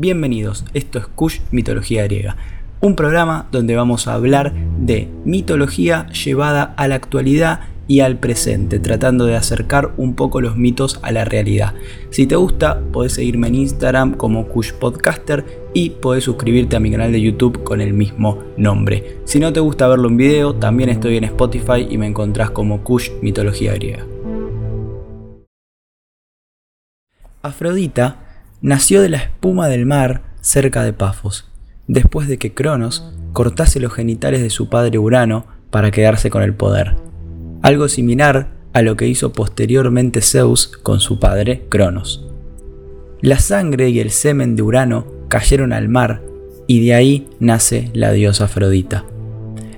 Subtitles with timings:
[0.00, 2.36] Bienvenidos, esto es Kush Mitología Griega,
[2.80, 8.78] un programa donde vamos a hablar de mitología llevada a la actualidad y al presente,
[8.78, 11.74] tratando de acercar un poco los mitos a la realidad.
[12.10, 15.44] Si te gusta, podés seguirme en Instagram como Kush Podcaster
[15.74, 19.16] y podés suscribirte a mi canal de YouTube con el mismo nombre.
[19.24, 22.84] Si no te gusta verlo en video, también estoy en Spotify y me encontrás como
[22.84, 24.06] Kush Mitología Griega.
[27.42, 28.27] Afrodita
[28.60, 31.50] nació de la espuma del mar cerca de Pafos,
[31.86, 36.54] después de que Cronos cortase los genitales de su padre Urano para quedarse con el
[36.54, 37.08] poder
[37.62, 42.26] algo similar a lo que hizo posteriormente Zeus con su padre Cronos.
[43.20, 46.22] La sangre y el semen de Urano cayeron al mar
[46.66, 49.04] y de ahí nace la diosa Afrodita,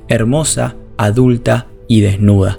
[0.08, 2.58] hermosa, adulta y desnuda.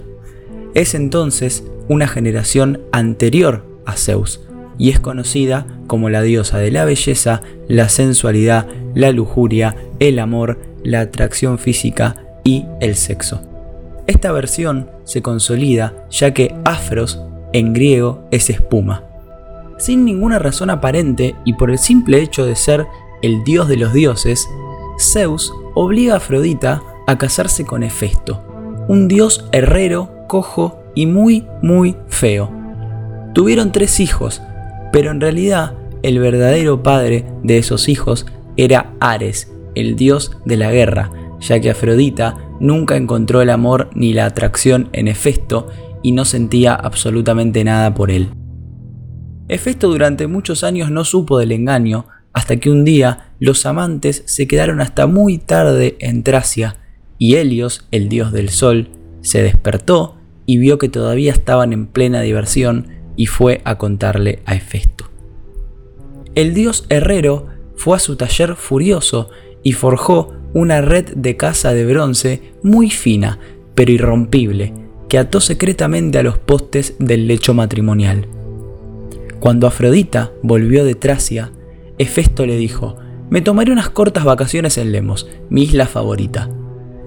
[0.74, 4.40] Es entonces una generación anterior a Zeus
[4.82, 10.58] y es conocida como la diosa de la belleza, la sensualidad, la lujuria, el amor,
[10.82, 13.42] la atracción física y el sexo.
[14.08, 17.22] Esta versión se consolida ya que afros
[17.52, 19.04] en griego es espuma.
[19.78, 22.84] Sin ninguna razón aparente y por el simple hecho de ser
[23.22, 24.48] el dios de los dioses,
[24.98, 28.42] Zeus obliga a Afrodita a casarse con Hefesto,
[28.88, 32.50] un dios herrero, cojo y muy, muy feo.
[33.32, 34.42] Tuvieron tres hijos,
[34.92, 38.26] pero en realidad el verdadero padre de esos hijos
[38.56, 44.12] era Ares, el dios de la guerra, ya que Afrodita nunca encontró el amor ni
[44.12, 45.68] la atracción en Hefesto
[46.02, 48.28] y no sentía absolutamente nada por él.
[49.48, 54.46] Hefesto durante muchos años no supo del engaño, hasta que un día los amantes se
[54.46, 56.76] quedaron hasta muy tarde en Tracia,
[57.18, 58.88] y Helios, el dios del sol,
[59.20, 64.54] se despertó y vio que todavía estaban en plena diversión y fue a contarle a
[64.54, 65.06] Hefesto.
[66.34, 67.46] El dios herrero
[67.76, 69.28] fue a su taller furioso
[69.62, 73.38] y forjó una red de caza de bronce muy fina,
[73.74, 74.72] pero irrompible,
[75.08, 78.26] que ató secretamente a los postes del lecho matrimonial.
[79.40, 81.52] Cuando Afrodita volvió de Tracia,
[81.98, 82.96] Hefesto le dijo,
[83.28, 86.48] me tomaré unas cortas vacaciones en Lemos, mi isla favorita.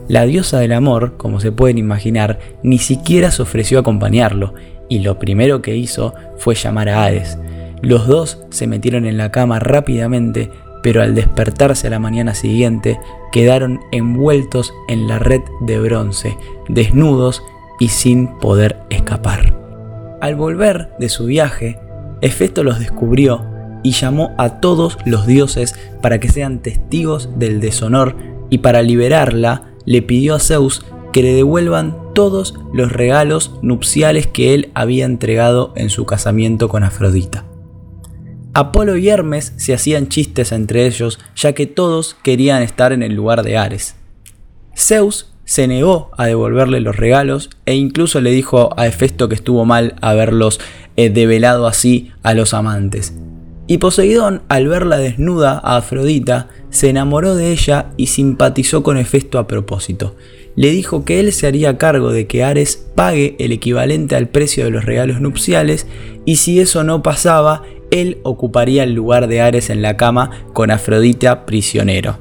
[0.07, 4.53] La diosa del amor, como se pueden imaginar, ni siquiera se ofreció a acompañarlo,
[4.89, 7.37] y lo primero que hizo fue llamar a Hades.
[7.81, 10.49] Los dos se metieron en la cama rápidamente
[10.85, 12.99] pero al despertarse a la mañana siguiente
[13.31, 16.37] quedaron envueltos en la red de bronce,
[16.69, 17.41] desnudos
[17.79, 19.57] y sin poder escapar.
[20.21, 21.79] Al volver de su viaje,
[22.21, 23.43] Hefesto los descubrió
[23.81, 28.15] y llamó a todos los dioses para que sean testigos del deshonor
[28.51, 30.85] y para liberarla le pidió a Zeus
[31.15, 36.83] que le devuelvan todos los regalos nupciales que él había entregado en su casamiento con
[36.83, 37.45] Afrodita.
[38.53, 43.13] Apolo y Hermes se hacían chistes entre ellos, ya que todos querían estar en el
[43.13, 43.95] lugar de Ares.
[44.75, 49.63] Zeus se negó a devolverle los regalos e incluso le dijo a Hefesto que estuvo
[49.63, 50.59] mal haberlos
[50.97, 53.13] eh, develado así a los amantes.
[53.67, 59.39] Y Poseidón, al verla desnuda a Afrodita, se enamoró de ella y simpatizó con Hefesto
[59.39, 60.13] a propósito.
[60.57, 64.65] Le dijo que él se haría cargo de que Ares pague el equivalente al precio
[64.65, 65.87] de los regalos nupciales
[66.25, 70.69] y si eso no pasaba, él ocuparía el lugar de Ares en la cama con
[70.69, 72.17] Afrodita prisionero.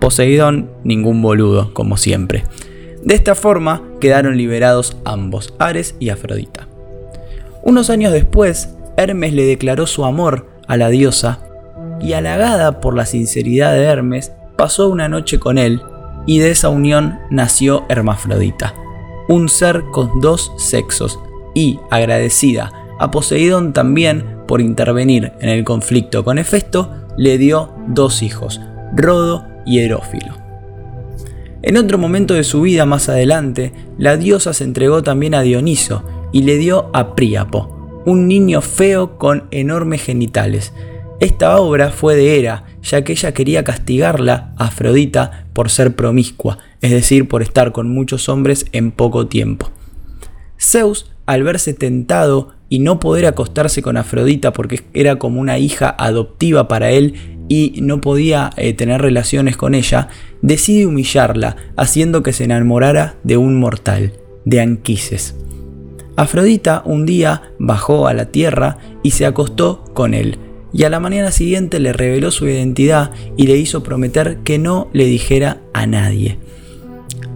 [0.00, 2.42] Poseidón, ningún boludo, como siempre.
[3.04, 6.66] De esta forma quedaron liberados ambos, Ares y Afrodita.
[7.62, 11.43] Unos años después, Hermes le declaró su amor a la diosa
[12.04, 15.80] y halagada por la sinceridad de Hermes, pasó una noche con él
[16.26, 18.74] y de esa unión nació Hermafrodita,
[19.28, 21.18] un ser con dos sexos
[21.54, 28.22] y, agradecida a Poseidón también por intervenir en el conflicto con Hefesto, le dio dos
[28.22, 28.60] hijos,
[28.94, 30.36] Rodo y Herófilo.
[31.62, 36.04] En otro momento de su vida más adelante, la diosa se entregó también a Dioniso
[36.30, 40.74] y le dio a Príapo, un niño feo con enormes genitales.
[41.20, 46.58] Esta obra fue de Hera, ya que ella quería castigarla, a Afrodita, por ser promiscua,
[46.80, 49.70] es decir, por estar con muchos hombres en poco tiempo.
[50.58, 55.94] Zeus, al verse tentado y no poder acostarse con Afrodita porque era como una hija
[55.96, 57.14] adoptiva para él
[57.48, 60.08] y no podía eh, tener relaciones con ella,
[60.42, 64.14] decide humillarla, haciendo que se enamorara de un mortal,
[64.44, 65.36] de Anquises.
[66.16, 70.38] Afrodita un día bajó a la tierra y se acostó con él,
[70.74, 74.88] y a la mañana siguiente le reveló su identidad y le hizo prometer que no
[74.92, 76.36] le dijera a nadie.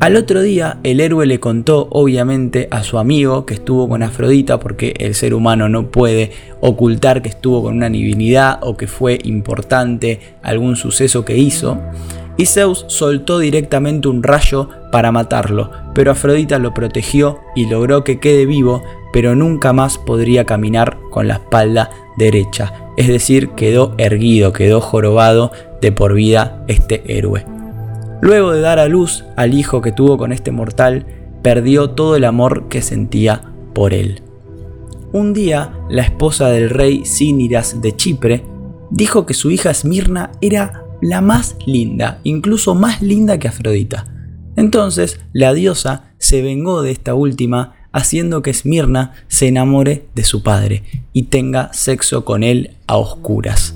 [0.01, 4.61] Al otro día el héroe le contó obviamente a su amigo que estuvo con Afrodita
[4.61, 9.19] porque el ser humano no puede ocultar que estuvo con una divinidad o que fue
[9.25, 11.81] importante algún suceso que hizo.
[12.37, 18.21] Y Zeus soltó directamente un rayo para matarlo, pero Afrodita lo protegió y logró que
[18.21, 24.53] quede vivo, pero nunca más podría caminar con la espalda derecha, es decir, quedó erguido,
[24.53, 27.47] quedó jorobado de por vida este héroe.
[28.21, 31.07] Luego de dar a luz al hijo que tuvo con este mortal,
[31.41, 34.23] perdió todo el amor que sentía por él.
[35.13, 38.45] Un día, la esposa del rey Cíniras de Chipre
[38.91, 44.07] dijo que su hija Esmirna era la más linda, incluso más linda que Afrodita.
[44.57, 50.43] Entonces, la diosa se vengó de esta última, haciendo que Esmirna se enamore de su
[50.43, 50.83] padre
[51.13, 53.75] y tenga sexo con él a oscuras.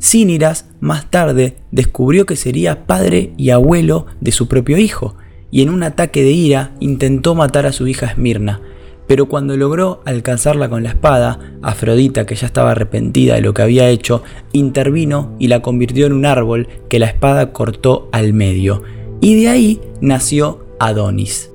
[0.00, 5.16] Cíniras más tarde descubrió que sería padre y abuelo de su propio hijo,
[5.50, 8.60] y en un ataque de ira intentó matar a su hija Esmirna,
[9.06, 13.62] pero cuando logró alcanzarla con la espada, Afrodita, que ya estaba arrepentida de lo que
[13.62, 14.22] había hecho,
[14.52, 18.82] intervino y la convirtió en un árbol que la espada cortó al medio,
[19.20, 21.53] y de ahí nació Adonis.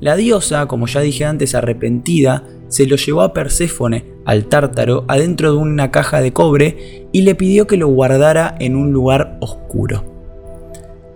[0.00, 5.52] La diosa, como ya dije antes, arrepentida, se lo llevó a Perséfone, al tártaro, adentro
[5.52, 10.04] de una caja de cobre y le pidió que lo guardara en un lugar oscuro.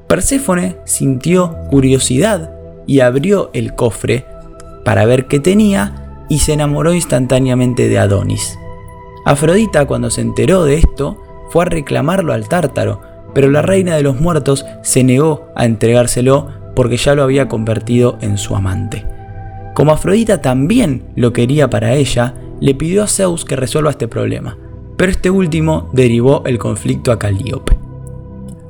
[0.06, 2.52] Perséfone sintió curiosidad
[2.86, 4.26] y abrió el cofre
[4.84, 8.58] para ver qué tenía y se enamoró instantáneamente de Adonis.
[9.24, 13.00] Afrodita cuando se enteró de esto fue a reclamarlo al tártaro,
[13.34, 18.18] pero la reina de los muertos se negó a entregárselo porque ya lo había convertido
[18.20, 19.06] en su amante.
[19.74, 24.56] Como Afrodita también lo quería para ella, le pidió a Zeus que resuelva este problema,
[24.96, 27.76] pero este último derivó el conflicto a Calíope.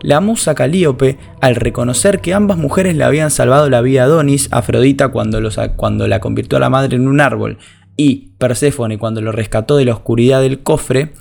[0.00, 4.48] La musa Calíope, al reconocer que ambas mujeres le habían salvado la vida a Adonis,
[4.50, 5.40] Afrodita cuando,
[5.76, 7.58] cuando la convirtió a la madre en un árbol
[7.96, 11.12] y Perséfone cuando lo rescató de la oscuridad del cofre,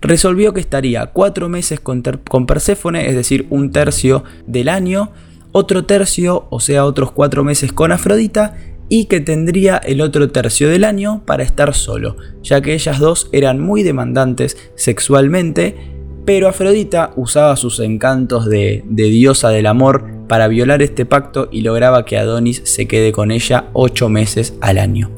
[0.00, 5.10] resolvió que estaría cuatro meses con, con Perséfone, es decir, un tercio del año,
[5.52, 8.56] otro tercio, o sea, otros cuatro meses con Afrodita,
[8.88, 13.28] y que tendría el otro tercio del año para estar solo, ya que ellas dos
[13.32, 15.76] eran muy demandantes sexualmente,
[16.24, 22.04] pero Afrodita usaba sus encantos de, diosa del amor para violar este pacto y lograba
[22.04, 25.10] que Adonis se quede con ella ocho meses al año.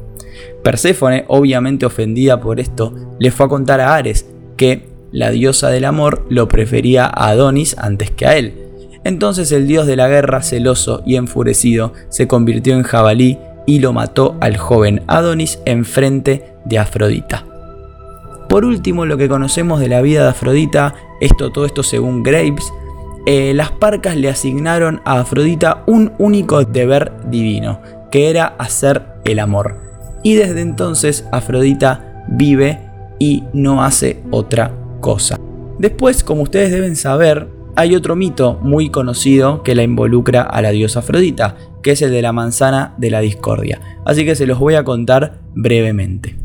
[0.63, 4.25] Perséfone, obviamente ofendida por esto, le fue a contar a Ares
[4.57, 8.60] que la diosa del amor lo prefería a Adonis antes que a él.
[9.03, 13.93] Entonces el dios de la guerra, celoso y enfurecido, se convirtió en jabalí y lo
[13.93, 17.45] mató al joven Adonis en frente de Afrodita.
[18.49, 22.71] Por último, lo que conocemos de la vida de Afrodita, esto, todo esto según Graves,
[23.25, 27.79] eh, las parcas le asignaron a Afrodita un único deber divino,
[28.11, 29.77] que era hacer el amor.
[30.23, 32.79] Y desde entonces Afrodita vive
[33.19, 35.39] y no hace otra cosa.
[35.79, 40.71] Después, como ustedes deben saber, hay otro mito muy conocido que la involucra a la
[40.71, 43.79] diosa Afrodita, que es el de la manzana de la discordia.
[44.05, 46.37] Así que se los voy a contar brevemente.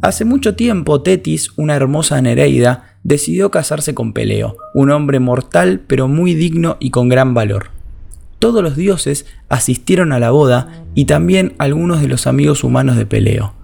[0.00, 6.08] Hace mucho tiempo Tetis, una hermosa Nereida, decidió casarse con Peleo, un hombre mortal pero
[6.08, 7.70] muy digno y con gran valor.
[8.38, 13.06] Todos los dioses asistieron a la boda y también algunos de los amigos humanos de
[13.06, 13.54] Peleo.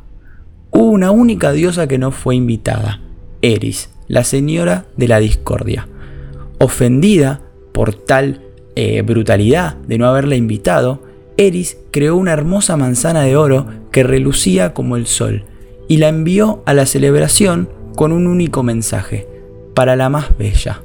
[0.70, 3.00] Hubo una única diosa que no fue invitada,
[3.42, 5.88] Eris, la señora de la discordia.
[6.58, 7.42] Ofendida
[7.72, 8.42] por tal
[8.74, 11.02] eh, brutalidad de no haberla invitado,
[11.36, 15.44] Eris creó una hermosa manzana de oro que relucía como el sol
[15.88, 19.26] y la envió a la celebración con un único mensaje,
[19.74, 20.82] para la más bella.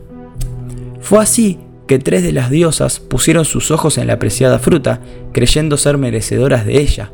[1.02, 5.78] Fue así que tres de las diosas pusieron sus ojos en la apreciada fruta, creyendo
[5.78, 7.12] ser merecedoras de ella.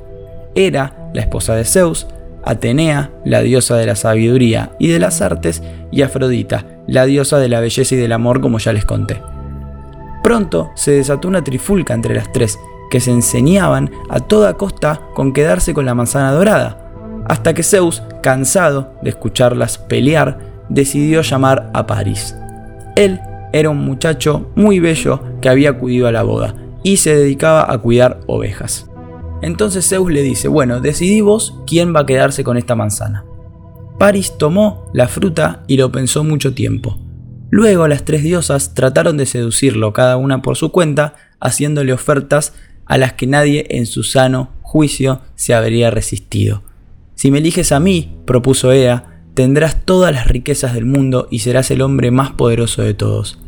[0.55, 2.07] Era la esposa de Zeus,
[2.43, 7.49] Atenea, la diosa de la sabiduría y de las artes, y Afrodita, la diosa de
[7.49, 9.21] la belleza y del amor como ya les conté.
[10.23, 15.33] Pronto se desató una trifulca entre las tres, que se enseñaban a toda costa con
[15.33, 16.91] quedarse con la manzana dorada,
[17.27, 22.35] hasta que Zeus, cansado de escucharlas pelear, decidió llamar a París.
[22.95, 23.19] Él
[23.53, 27.77] era un muchacho muy bello que había acudido a la boda y se dedicaba a
[27.77, 28.88] cuidar ovejas.
[29.41, 33.25] Entonces Zeus le dice, bueno, decidí vos quién va a quedarse con esta manzana.
[33.97, 36.97] Paris tomó la fruta y lo pensó mucho tiempo.
[37.49, 42.53] Luego las tres diosas trataron de seducirlo cada una por su cuenta, haciéndole ofertas
[42.85, 46.63] a las que nadie en su sano juicio se habría resistido.
[47.15, 51.71] Si me eliges a mí, propuso Ea, tendrás todas las riquezas del mundo y serás
[51.71, 53.39] el hombre más poderoso de todos.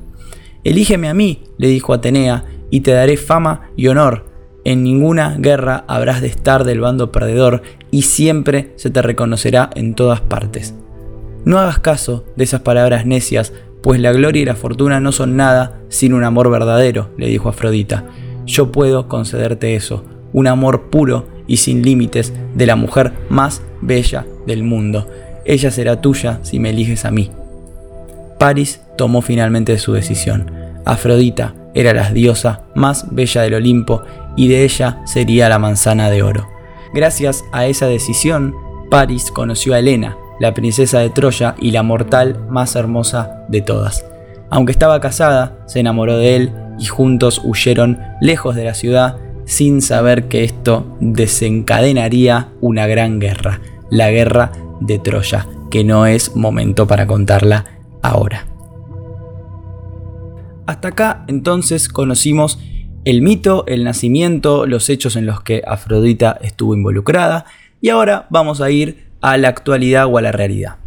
[0.63, 4.30] Elígeme a mí, le dijo Atenea, y te daré fama y honor.
[4.63, 9.95] En ninguna guerra habrás de estar del bando perdedor y siempre se te reconocerá en
[9.95, 10.75] todas partes.
[11.45, 15.35] No hagas caso de esas palabras necias, pues la gloria y la fortuna no son
[15.35, 18.05] nada sin un amor verdadero, le dijo Afrodita.
[18.45, 24.27] Yo puedo concederte eso, un amor puro y sin límites de la mujer más bella
[24.45, 25.07] del mundo.
[25.45, 27.31] Ella será tuya si me eliges a mí.
[28.37, 30.51] Paris tomó finalmente su decisión.
[30.85, 34.03] Afrodita era la diosa más bella del Olimpo
[34.35, 36.47] y de ella sería la manzana de oro.
[36.93, 38.55] Gracias a esa decisión,
[38.89, 44.05] Paris conoció a Helena, la princesa de Troya y la mortal más hermosa de todas.
[44.49, 49.81] Aunque estaba casada, se enamoró de él y juntos huyeron lejos de la ciudad sin
[49.81, 54.51] saber que esto desencadenaría una gran guerra, la guerra
[54.81, 57.65] de Troya, que no es momento para contarla
[58.01, 58.50] ahora.
[60.71, 62.57] Hasta acá entonces conocimos
[63.03, 67.43] el mito, el nacimiento, los hechos en los que Afrodita estuvo involucrada
[67.81, 70.77] y ahora vamos a ir a la actualidad o a la realidad.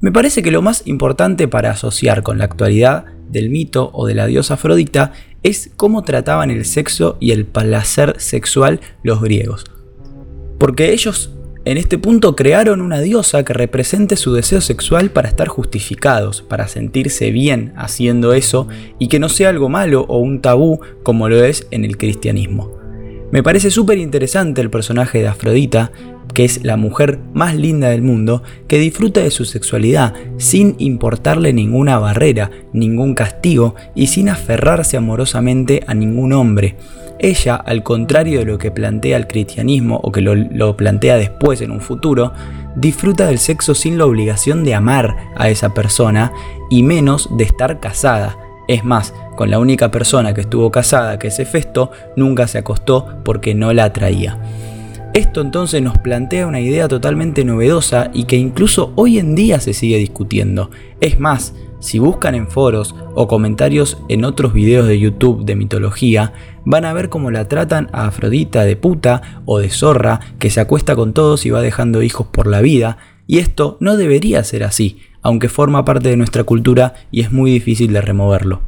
[0.00, 4.14] Me parece que lo más importante para asociar con la actualidad del mito o de
[4.14, 9.64] la diosa Afrodita es cómo trataban el sexo y el placer sexual los griegos.
[10.58, 11.32] Porque ellos
[11.66, 16.68] en este punto crearon una diosa que represente su deseo sexual para estar justificados, para
[16.68, 18.66] sentirse bien haciendo eso
[18.98, 22.78] y que no sea algo malo o un tabú como lo es en el cristianismo.
[23.30, 25.92] Me parece súper interesante el personaje de Afrodita,
[26.32, 31.52] que es la mujer más linda del mundo, que disfruta de su sexualidad sin importarle
[31.52, 36.76] ninguna barrera, ningún castigo y sin aferrarse amorosamente a ningún hombre.
[37.22, 41.70] Ella, al contrario de lo que plantea el cristianismo o que lo, plantea después en
[41.70, 42.32] un futuro,
[42.76, 46.32] disfruta del sexo sin la obligación de amar a esa persona
[46.70, 48.38] y menos de estar casada.
[48.68, 53.06] Es más, con la única persona que estuvo casada, que es Hefesto, nunca se acostó
[53.22, 54.38] porque no la atraía.
[55.12, 59.74] Esto entonces nos plantea una idea totalmente novedosa y que incluso hoy en día se
[59.74, 60.70] sigue discutiendo.
[61.00, 66.32] Es más, si buscan en foros o comentarios en otros videos de YouTube de mitología,
[66.64, 70.60] van a ver cómo la tratan a Afrodita de puta o de zorra que se
[70.60, 74.62] acuesta con todos y va dejando hijos por la vida, y esto no debería ser
[74.62, 78.60] así, aunque forma parte de nuestra cultura y es muy difícil de removerlo.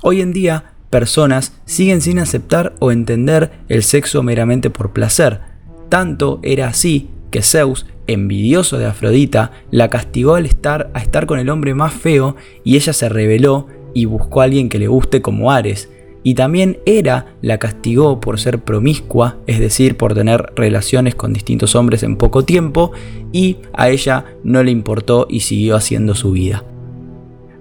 [0.00, 5.53] Hoy en día, personas siguen sin aceptar o entender el sexo meramente por placer,
[5.88, 11.38] tanto era así que Zeus, envidioso de Afrodita, la castigó al estar, a estar con
[11.38, 15.22] el hombre más feo y ella se rebeló y buscó a alguien que le guste
[15.22, 15.90] como Ares.
[16.22, 21.74] Y también Hera la castigó por ser promiscua, es decir, por tener relaciones con distintos
[21.74, 22.92] hombres en poco tiempo,
[23.30, 26.64] y a ella no le importó y siguió haciendo su vida.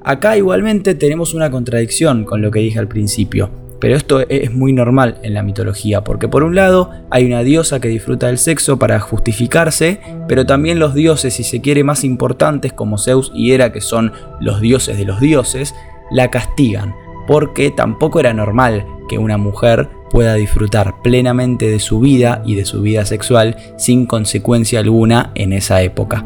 [0.05, 3.49] Acá igualmente tenemos una contradicción con lo que dije al principio.
[3.83, 7.81] Pero esto es muy normal en la mitología, porque por un lado hay una diosa
[7.81, 12.71] que disfruta del sexo para justificarse, pero también los dioses, si se quiere, más importantes
[12.71, 15.75] como Zeus y Hera, que son los dioses de los dioses,
[16.11, 16.95] la castigan,
[17.27, 22.63] porque tampoco era normal que una mujer pueda disfrutar plenamente de su vida y de
[22.63, 26.25] su vida sexual sin consecuencia alguna en esa época.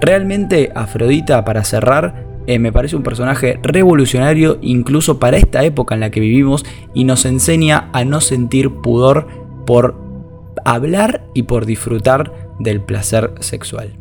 [0.00, 6.00] Realmente Afrodita, para cerrar, eh, me parece un personaje revolucionario incluso para esta época en
[6.00, 9.26] la que vivimos y nos enseña a no sentir pudor
[9.66, 9.96] por
[10.64, 13.96] hablar y por disfrutar del placer sexual.